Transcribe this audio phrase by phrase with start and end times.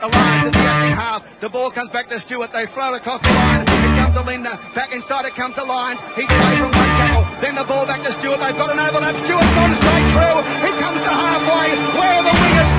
[0.00, 1.22] The line the attacking half.
[1.40, 2.52] The ball comes back to Stewart.
[2.52, 3.62] They throw it across the line.
[3.66, 4.54] It comes to Linda.
[4.72, 5.98] Back inside it comes to Lyons.
[6.14, 7.26] He's away from one tackle.
[7.42, 8.38] Then the ball back to Stewart.
[8.38, 9.16] They've got an overlap.
[9.26, 10.38] Stewart's gone straight through.
[10.62, 11.74] He comes to halfway.
[11.98, 12.77] Where are the wingers?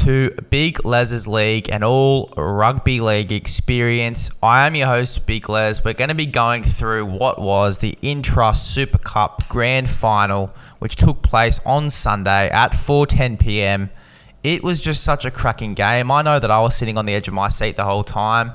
[0.00, 4.30] To Big Les's League and all rugby league experience.
[4.42, 5.84] I am your host, Big Les.
[5.84, 10.96] We're going to be going through what was the Intrust Super Cup Grand Final, which
[10.96, 13.90] took place on Sunday at 4:10 p.m.
[14.42, 16.10] It was just such a cracking game.
[16.10, 18.52] I know that I was sitting on the edge of my seat the whole time.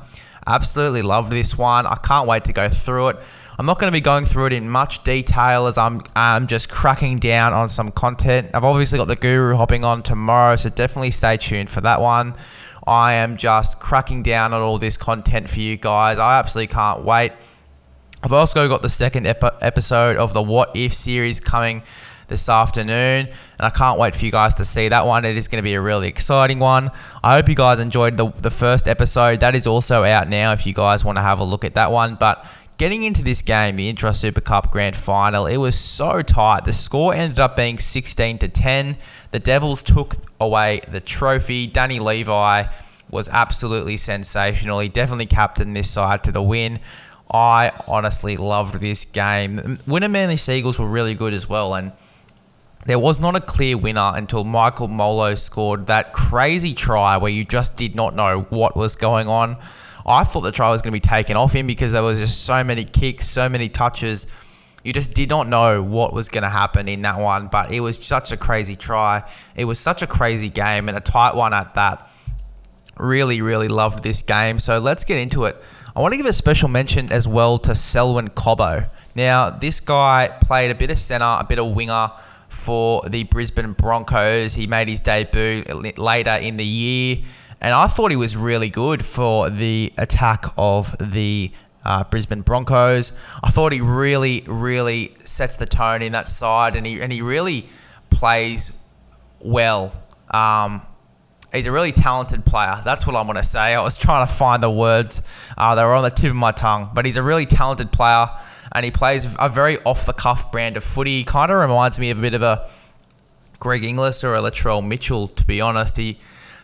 [0.47, 1.85] Absolutely loved this one.
[1.85, 3.17] I can't wait to go through it.
[3.57, 6.69] I'm not going to be going through it in much detail as I'm, I'm just
[6.69, 8.49] cracking down on some content.
[8.53, 12.35] I've obviously got the guru hopping on tomorrow, so definitely stay tuned for that one.
[12.85, 16.19] I am just cracking down on all this content for you guys.
[16.19, 17.31] I absolutely can't wait.
[18.23, 21.81] I've also got the second ep- episode of the What If series coming
[22.27, 25.25] this afternoon, and I can't wait for you guys to see that one.
[25.25, 26.89] It is going to be a really exciting one.
[27.23, 29.39] I hope you guys enjoyed the, the first episode.
[29.41, 31.91] That is also out now if you guys want to have a look at that
[31.91, 32.15] one.
[32.15, 32.45] But
[32.77, 36.65] getting into this game, the Intrust Super Cup Grand Final, it was so tight.
[36.65, 38.97] The score ended up being 16 to 10.
[39.31, 41.67] The Devils took away the trophy.
[41.67, 42.65] Danny Levi
[43.11, 44.79] was absolutely sensational.
[44.79, 46.79] He definitely captained this side to the win.
[47.31, 49.57] I honestly loved this game.
[49.87, 51.91] Wynnum Manly Seagulls were really good as well, and
[52.85, 57.43] there was not a clear winner until Michael Molo scored that crazy try where you
[57.43, 59.57] just did not know what was going on.
[60.05, 62.45] I thought the try was going to be taken off him because there was just
[62.45, 64.27] so many kicks, so many touches.
[64.83, 67.79] You just did not know what was going to happen in that one, but it
[67.79, 69.27] was such a crazy try.
[69.55, 72.07] It was such a crazy game and a tight one at that.
[72.97, 74.59] Really, really loved this game.
[74.59, 75.61] So let's get into it.
[75.95, 78.89] I want to give a special mention as well to Selwyn Cobbo.
[79.15, 82.09] Now, this guy played a bit of centre, a bit of winger
[82.49, 84.53] for the Brisbane Broncos.
[84.53, 85.63] He made his debut
[85.97, 87.17] later in the year,
[87.65, 91.51] and I thought he was really good for the attack of the
[91.83, 93.19] uh, Brisbane Broncos.
[93.43, 97.23] I thought he really, really sets the tone in that side, and he and he
[97.23, 97.65] really
[98.11, 98.85] plays
[99.39, 99.99] well.
[100.29, 100.83] Um,
[101.55, 102.75] he's a really talented player.
[102.85, 103.73] That's what I'm going to say.
[103.73, 105.23] I was trying to find the words.
[105.57, 106.91] Uh, they were on the tip of my tongue.
[106.93, 108.27] But he's a really talented player,
[108.73, 111.17] and he plays a very off-the-cuff brand of footy.
[111.17, 112.69] He kind of reminds me of a bit of a
[113.57, 115.97] Greg Inglis or a Latrell Mitchell, to be honest.
[115.97, 116.19] He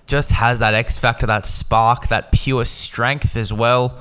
[0.07, 3.97] just has that X factor, that spark, that pure strength as well.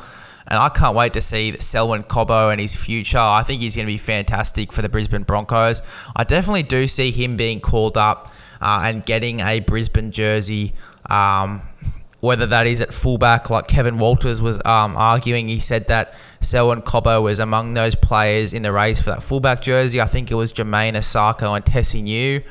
[0.47, 3.19] And I can't wait to see Selwyn Cobbo and his future.
[3.19, 5.81] I think he's going to be fantastic for the Brisbane Broncos.
[6.17, 8.29] I definitely do see him being called up
[8.61, 10.73] uh, and getting a Brisbane jersey.
[11.09, 11.63] Um,
[12.21, 16.83] whether that is at fullback, like Kevin Walters was um, arguing, he said that Selwyn
[16.83, 20.01] Cobbo was among those players in the race for that fullback jersey.
[20.01, 22.43] I think it was Jamayne Isaako and Tesi Niu.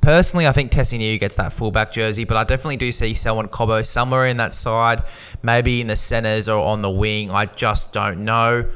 [0.00, 3.48] Personally, I think Tesi Niu gets that fullback jersey, but I definitely do see Selwyn
[3.48, 5.02] Cobbo somewhere in that side,
[5.42, 7.30] maybe in the centres or on the wing.
[7.30, 8.68] I just don't know.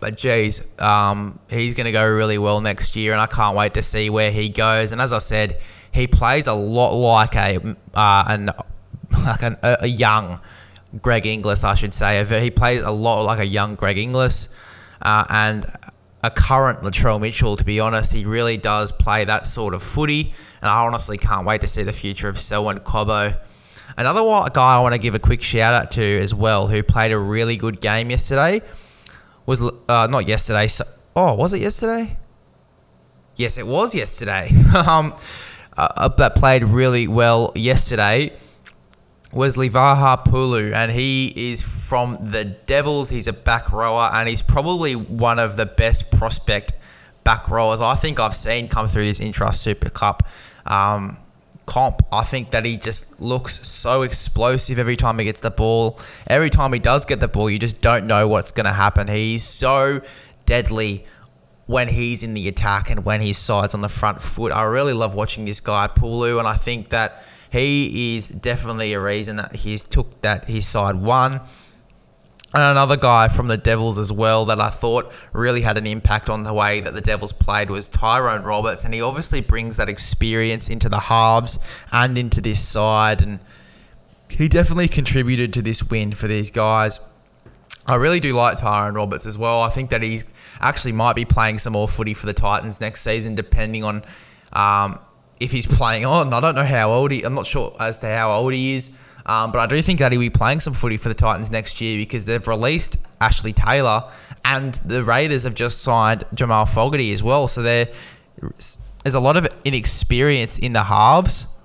[0.00, 3.74] But geez, um, he's going to go really well next year, and I can't wait
[3.74, 4.92] to see where he goes.
[4.92, 5.58] And as I said,
[5.92, 8.50] he plays a lot like a uh, an
[9.24, 10.40] like an, a young
[11.00, 12.24] Greg Inglis, I should say.
[12.42, 14.56] He plays a lot like a young Greg Inglis,
[15.02, 15.64] uh, and
[16.22, 17.56] a current Latrell Mitchell.
[17.56, 21.46] To be honest, he really does play that sort of footy, and I honestly can't
[21.46, 23.38] wait to see the future of Selwyn Cobbo.
[23.96, 27.12] Another guy I want to give a quick shout out to as well, who played
[27.12, 28.60] a really good game yesterday,
[29.46, 30.66] was uh, not yesterday.
[30.66, 30.84] So,
[31.14, 32.16] oh, was it yesterday?
[33.36, 34.48] Yes, it was yesterday.
[34.86, 35.14] um,
[35.76, 38.32] uh, that played really well yesterday
[39.32, 43.10] was Livaha Pulu, and he is from the Devils.
[43.10, 46.72] He's a back rower, and he's probably one of the best prospect
[47.26, 50.22] back rowers I think I've seen come through this Intrust Super Cup
[50.64, 51.16] um,
[51.66, 52.02] comp.
[52.12, 55.98] I think that he just looks so explosive every time he gets the ball.
[56.28, 59.08] Every time he does get the ball, you just don't know what's going to happen.
[59.08, 60.02] He's so
[60.44, 61.04] deadly
[61.66, 64.52] when he's in the attack and when his side's on the front foot.
[64.52, 69.00] I really love watching this guy, Pulu, and I think that he is definitely a
[69.00, 71.40] reason that he's took that his side won.
[72.54, 76.30] And another guy from the Devils as well that I thought really had an impact
[76.30, 79.88] on the way that the Devils played was Tyrone Roberts, and he obviously brings that
[79.88, 81.58] experience into the halves
[81.92, 83.40] and into this side, and
[84.30, 87.00] he definitely contributed to this win for these guys.
[87.84, 89.60] I really do like Tyrone Roberts as well.
[89.60, 90.20] I think that he
[90.60, 94.02] actually might be playing some more footy for the Titans next season, depending on
[94.52, 94.98] um,
[95.40, 96.32] if he's playing on.
[96.32, 97.22] I don't know how old he.
[97.22, 98.98] I'm not sure as to how old he is.
[99.26, 101.80] Um, but I do think that he'll be playing some footy for the Titans next
[101.80, 104.08] year because they've released Ashley Taylor
[104.44, 107.48] and the Raiders have just signed Jamal Fogarty as well.
[107.48, 111.58] So there's a lot of inexperience in the halves.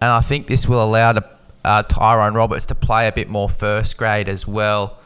[0.00, 1.28] And I think this will allow the,
[1.62, 4.98] uh, Tyrone Roberts to play a bit more first grade as well.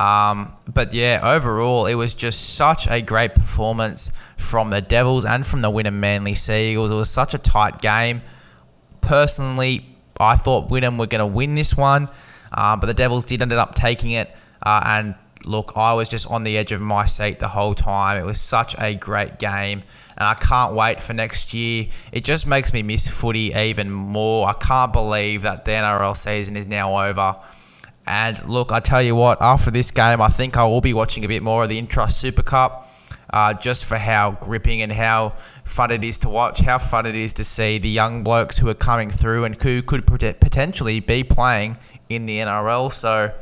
[0.00, 5.46] Um, but yeah, overall, it was just such a great performance from the Devils and
[5.46, 6.90] from the Wynnum Manly Seagulls.
[6.90, 8.22] It was such a tight game.
[9.02, 9.84] Personally,
[10.18, 12.08] I thought Wynnum were going to win this one,
[12.50, 14.34] uh, but the Devils did end up taking it.
[14.62, 15.14] Uh, and
[15.44, 18.16] look, I was just on the edge of my seat the whole time.
[18.16, 19.82] It was such a great game,
[20.16, 21.88] and I can't wait for next year.
[22.10, 24.48] It just makes me miss footy even more.
[24.48, 27.36] I can't believe that the NRL season is now over.
[28.06, 31.24] And look, I tell you what, after this game, I think I will be watching
[31.24, 32.86] a bit more of the Intrust Super Cup.
[33.32, 35.28] Uh, just for how gripping and how
[35.64, 38.68] fun it is to watch, how fun it is to see the young blokes who
[38.68, 41.76] are coming through and who could potentially be playing
[42.08, 42.90] in the NRL.
[42.90, 43.32] So,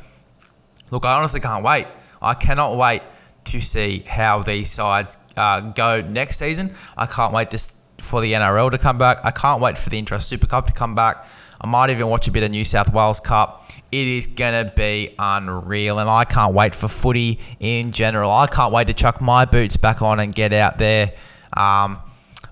[0.90, 1.86] look, I honestly can't wait.
[2.20, 3.00] I cannot wait
[3.44, 6.70] to see how these sides uh, go next season.
[6.96, 7.58] I can't wait to,
[7.98, 9.20] for the NRL to come back.
[9.24, 11.26] I can't wait for the Intrust Super Cup to come back.
[11.60, 14.72] I might even watch a bit of New South Wales Cup it is going to
[14.74, 15.98] be unreal.
[15.98, 18.30] And I can't wait for footy in general.
[18.30, 21.12] I can't wait to chuck my boots back on and get out there.
[21.56, 21.98] Um,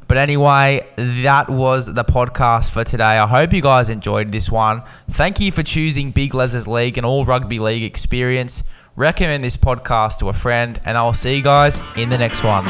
[0.09, 3.05] but anyway, that was the podcast for today.
[3.05, 4.83] I hope you guys enjoyed this one.
[5.09, 8.73] Thank you for choosing Big Les's League and all rugby league experience.
[8.95, 12.65] Recommend this podcast to a friend, and I'll see you guys in the next one.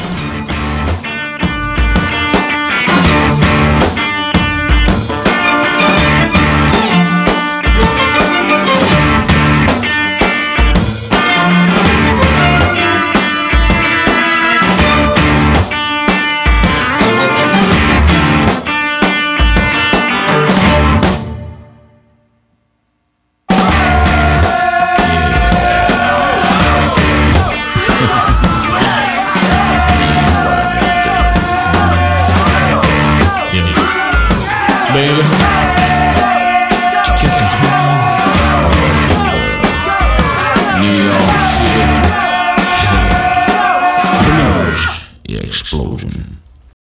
[34.97, 35.46] Baby.